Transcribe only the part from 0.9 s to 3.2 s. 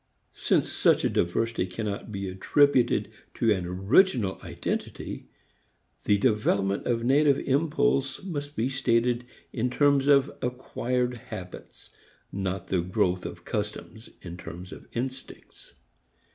a diversity cannot be attributed